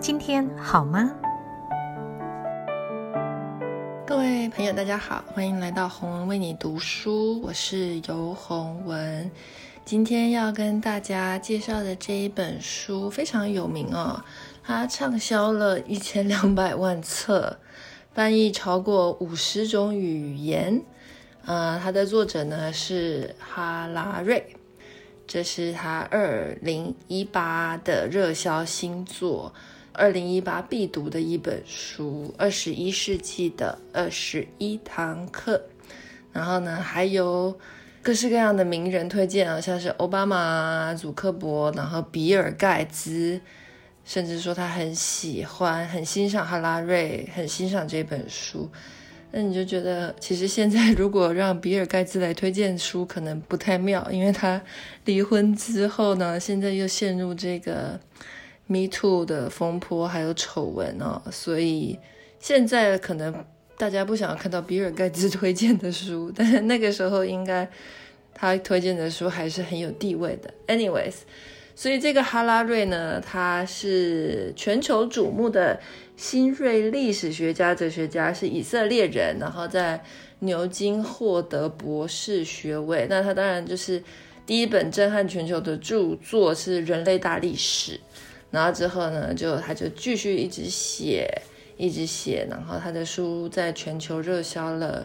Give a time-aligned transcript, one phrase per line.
[0.00, 1.12] 今天好吗？
[4.06, 9.30] 各位朋友，大家好，欢迎来到洪文为你读书，我是尤洪文。
[9.84, 14.24] 今天要跟大家介绍的这一本书非常有名哦，
[14.64, 17.58] 它畅销了一千两百万册，
[18.14, 20.82] 翻译超过五十种语言。
[21.44, 24.56] 呃，它的作者呢是哈拉瑞，
[25.26, 29.52] 这是他二零一八的热销新作。
[29.94, 35.56] 二零一八必读的一本书，《二十一世纪的二十一堂课》。
[36.32, 37.58] 然后呢，还有
[38.00, 43.38] 各式各样的名人推荐啊，像是奥巴马、祖克伯，然后比尔盖茨，
[44.02, 48.70] 甚至说他很喜欢、很欣赏哈拉瑞，很欣赏这本书。
[49.32, 54.62] 那你就觉得，其实现在如果让比尔盖茨来推荐书，可能不太妙，因为他
[55.06, 57.98] 离婚之后呢，现在又陷入这个。
[58.68, 61.98] Me Too 的风波还有丑闻哦，所以
[62.38, 63.44] 现在可能
[63.76, 67.68] 大家不想要看到比尔盖茨推荐的书，但是那个时候应该
[68.32, 70.54] 他推荐的书还是很有地位的。
[70.68, 71.16] Anyways，
[71.74, 75.78] 所以这个哈拉瑞呢，他是全球瞩目的
[76.22, 80.00] 新锐历史学家、哲学家，是以色列人，然后在
[80.38, 83.08] 牛津获得博士学位。
[83.10, 84.00] 那他当然就是
[84.46, 87.94] 第一本震撼全球的著作是《人类大历史》。
[88.52, 91.28] 然后之后呢，就他就继续一直写，
[91.76, 95.04] 一直写，然后他的书在全球热销了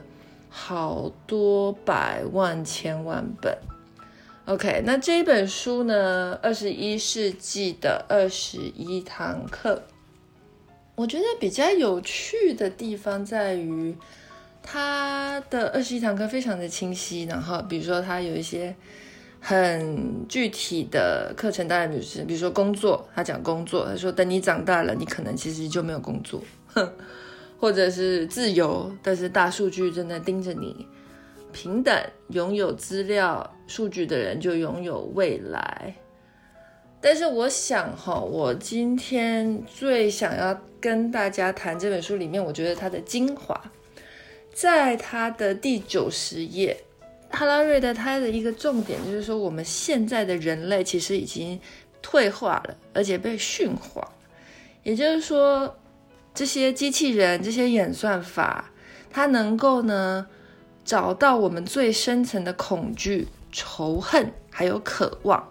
[0.52, 3.57] 好多百万千万本。
[4.45, 9.81] OK，那这本书呢，二十一世纪的二十一堂课，
[10.97, 13.95] 我觉得比较有趣的地方在于，
[14.63, 18.75] 他的二十一堂课非常的清晰，然后比如说他有一些。
[19.39, 26.41] 很具体的课程，当然就是，比如说工作，他讲工作，他说等你长大了，你可能其实就没有工作，
[26.73, 26.91] 哼
[27.59, 30.87] 或者是自由，但是大数据正在盯着你。
[31.53, 31.95] 平等
[32.30, 35.93] 拥有资料数据的人就拥有未来。
[37.09, 43.57] 但是我想哈，我今天最想要跟大家谈这本书里面，我觉得它的精华，
[44.53, 46.75] 在它的第九十页。
[47.29, 51.57] 哈拉瑞的他的一个重点就是说，我们现在的人类其实已经
[52.01, 54.05] 退化了，而且被驯化。
[54.83, 55.77] 也就是说，
[56.33, 58.69] 这些机器人、这些演算法，
[59.09, 60.27] 它能够呢
[60.83, 65.47] 找到我们最深层的恐惧、仇恨还有渴望。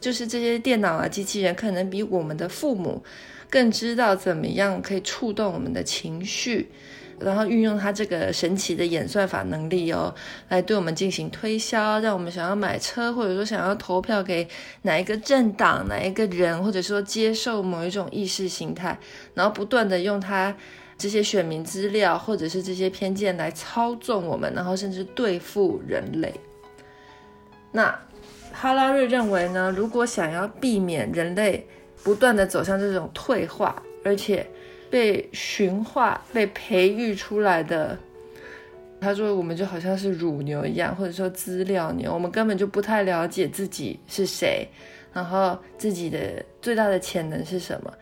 [0.00, 3.02] 就是这些电脑啊、机器人，可能比我们的父母
[3.50, 6.70] 更知道怎么样可以触动我们的情绪。
[7.20, 10.14] 然后运用它这个神奇的演算法能力哦，
[10.50, 14.46] 来对我们进行推销，让我们想要买车，或者说想要投票给
[14.82, 18.96] 哪一个政党、哪一个人，或者说接受某一种意识形态，
[19.34, 20.54] 然后不断的用它
[20.96, 26.32] 这些选民资料或者是这些偏见来操纵我们，然后甚至对付人类。
[27.72, 27.98] 那
[28.52, 31.64] 哈拉瑞认为呢，如果想要避免人类
[32.02, 34.46] 不断的走向这种退化，而且
[34.90, 37.96] 被驯化、被培育出来的，
[39.00, 44.66] 他说我们就好像是乳牛一样，或者说资料牛，我们根本就不太了解自己是谁，
[45.12, 47.92] 然后自己的最大的潜能是什么。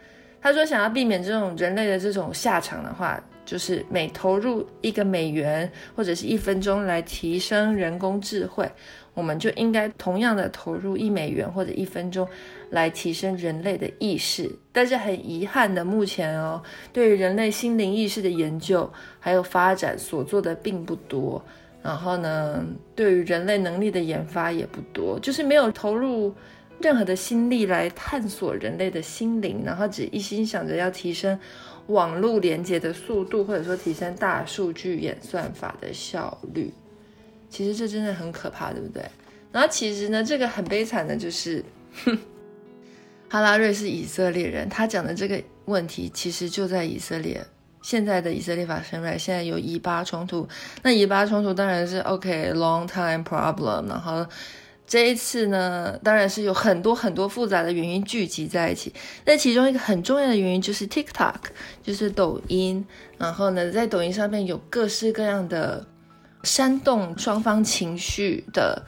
[0.41, 8.71] 他说想要避免这种人类的这种下场的话，就是每投入一个美元或者是一分钟来提升人工智慧。
[9.15, 12.29] 我们就应该同样的投入一美元或者一分钟，
[12.69, 14.51] 来提升人类的意识。
[14.73, 16.63] 但是很遗憾的，目前哦，
[16.93, 21.43] 对于人类心灵意识的研究还有发展所做的并不多。
[21.83, 22.63] 然后呢，
[22.95, 26.35] 对于人类能力的研发也不多，就是没有投入
[26.81, 31.39] 任何的心力来探索人类的心灵，然后只一心想着要提升
[31.89, 36.73] 网络连接的速度，或者说提升大数据演算法的效率。
[37.49, 39.03] 其实这真的很可怕，对不对？
[39.53, 41.65] 然后其实呢，这个很悲惨的就是，
[42.05, 42.19] 哼
[43.31, 47.45] 哈拉瑞是以色列人，他讲的这个问题其实就在以色列。
[47.83, 50.49] 现在的以色列发生了，现在有以巴冲突，
[50.83, 53.89] 那以巴冲突当然是 OK long time problem。
[53.89, 54.27] 然后
[54.87, 58.93] 这一次呢，当然是有很多很多复杂的原因聚集在一起。
[59.25, 61.35] 那其中一个很重要的原因就是 TikTok，
[61.83, 62.87] 就是抖音。
[63.19, 65.87] 然后呢，在抖音上面有各式各样的。
[66.43, 68.81] 煽动双方情绪的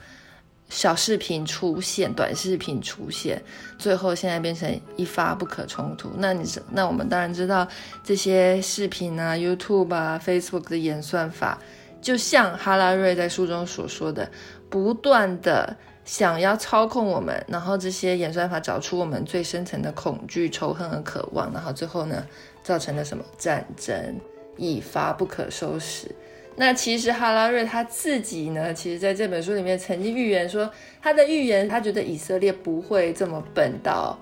[0.69, 3.41] 小视频出现，短视频出现，
[3.77, 6.09] 最后现在变成一发不可冲突。
[6.19, 7.67] 那你那我们当然知道
[8.01, 11.59] 这些视频啊，YouTube 啊，Facebook 的演算法，
[12.01, 14.31] 就像哈拉瑞在书中所说的，
[14.69, 15.75] 不断的
[16.05, 22.25] 想要操控我们，然后这些演算法找出我们最深层的恐惧、仇恨和渴望，然后最后呢，
[22.63, 24.15] 造成了什么战争，
[24.57, 26.13] 一发不可收拾。
[26.55, 30.69] 那其实哈拉瑞他自己呢，其实在这本书里面曾经预言说，
[31.01, 34.17] 他的预言，他觉得以色列不会这么笨到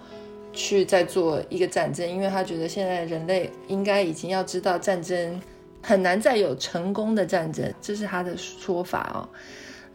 [0.54, 5.42] 去再做一个战争，因为他觉得现在人类应该已经要知道战争
[5.82, 9.28] 很难再有成功的战争，这是他的说法哦。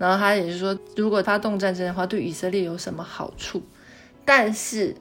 [0.03, 3.63] 然后他也是说，如果发动战争的话，对以色列有什么好处？
[4.25, 4.97] 但是，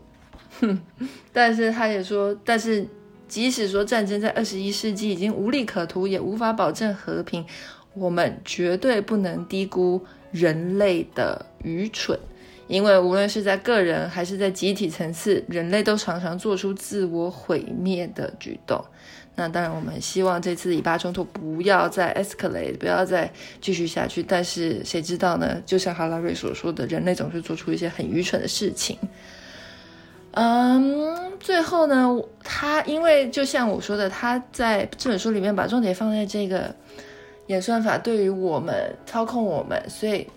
[0.59, 0.79] 哼，
[1.33, 2.85] 但是他也说，但是
[3.27, 7.43] 即使说战争在二十一世纪已经无利可图，也无法保证和平，
[7.95, 12.19] 我们绝对不能低估人类的愚蠢，
[12.67, 18.85] 因为无论是在个人还是在集体层次，人类都常常做出自我毁灭的举动。
[19.33, 23.31] 那当然，我们希望这次以巴冲突不要再 escalate，不要再
[23.61, 24.21] 继续下去。
[24.21, 25.59] 但是谁知道呢？
[25.65, 28.97] 就像哈拉瑞所说的，人类总是做出一些很愚蠢的事情。
[30.31, 32.07] 嗯，最后呢，
[32.43, 36.75] 他因为就像我说的，他在这本书里面把重点放在这个
[37.47, 40.27] 演算法对于我们操控我们，所以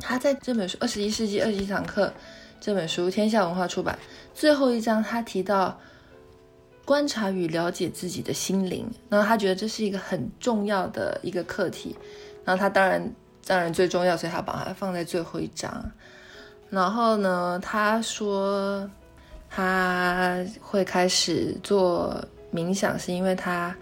[0.00, 2.06] 他在这本书《二十一世纪二十一堂课》
[2.60, 3.96] 这本书，天下文化出版
[4.34, 5.80] 最后一章，他提到。
[6.92, 11.96] 观察与了解自己的心灵，然后他觉得这是一个很重要的一个课题，
[12.44, 13.10] 然后他当然
[13.46, 15.90] 当然最重要，所以他把它放在最后一章。
[16.68, 18.86] 然后呢，他说
[19.48, 22.22] 他会开始做
[22.52, 23.74] 冥想，是因为他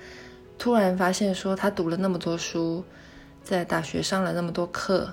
[0.56, 2.84] 突然发现说他读了那么多书，
[3.42, 5.12] 在大学上了那么多课，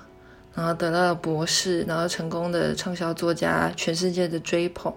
[0.54, 4.94] 然后得到了博士，然后成功的畅销作家，全世界的追捧，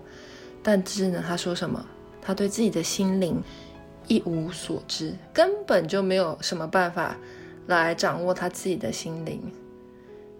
[0.62, 1.82] 但是呢，他说什么？
[2.22, 3.42] 他对自己的心灵
[4.06, 7.16] 一无所知，根本就没有什么办法
[7.66, 9.40] 来掌握他自己的心灵。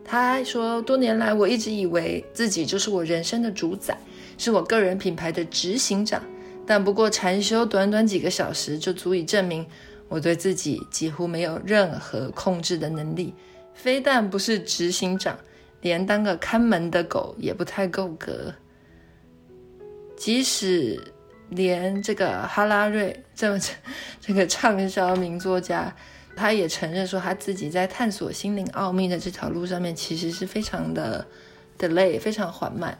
[0.05, 3.97] 他说：“多年来，我一直以为自己就是我人生的主宰，
[4.39, 6.21] 是我个人品牌的执行长。
[6.67, 9.65] 但不过禅修短短几个小时，就足以证明
[10.09, 13.33] 我对自己几乎没有任何控制的能力。
[13.73, 15.39] 非但不是执行长，
[15.81, 18.53] 连当个看门的狗也不太够格。
[20.17, 21.01] 即使……”
[21.51, 23.61] 连这个哈拉瑞这么
[24.21, 25.95] 这个畅销名作家，
[26.35, 31.27] 他也承认说他自己在探索心灵奥秘的这条路上面，其实是非常的
[31.79, 32.97] delay，非常缓慢。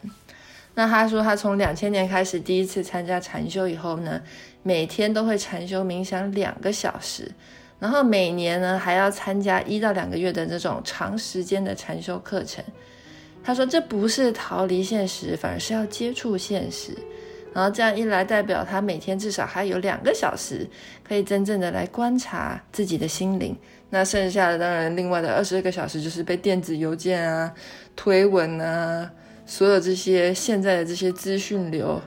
[0.75, 4.21] 那他说他从两千年开始第一次参加禅修以后呢，
[4.63, 7.31] 每天都会禅修冥想两个小时，
[7.79, 12.65] 然后每年呢还要参加一到两个月的这种长时间的禅修课程。
[13.43, 16.97] 他说这不是逃离现实，反而是要接触现实。
[17.53, 20.69] 然后这样一来，代表他每天至少还有两个小时，
[21.03, 23.57] 可以真正的来观察自己的心灵。
[23.91, 27.53] 那剩下的当然，另外的二十二个小时就是被电子邮件啊、
[27.97, 29.11] 推文啊，
[29.45, 32.01] 所有这些现在的这些资讯流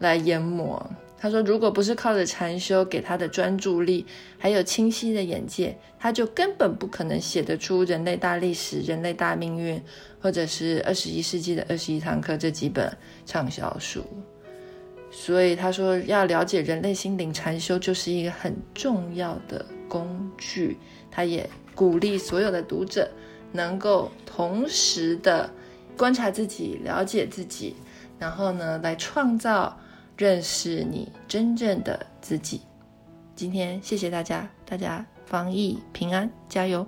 [0.00, 0.90] 来淹没。
[1.22, 4.06] 他说，如果不是靠着禅修给他的专注力，
[4.38, 9.76] 还有清晰的眼界，他就根本不可能写得出《人类大历史》《人类大命运》
[10.18, 12.90] 或者是二十一世纪的二十一堂课这几本
[13.26, 14.02] 畅销书。
[15.10, 20.78] 所以他说，要了解人类心灵，禅修就是一个很重要的工具。
[21.10, 23.10] 他也鼓励所有的读者
[23.52, 25.50] 能够同时的
[25.96, 27.74] 观察自己、了解自己，
[28.18, 29.76] 然后呢，来创造、
[30.16, 32.60] 认识你真正的自己。
[33.34, 36.86] 今天谢谢大家，大家防疫平安，加油！